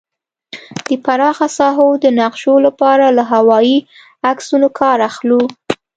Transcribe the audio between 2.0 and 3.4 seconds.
د نقشو لپاره له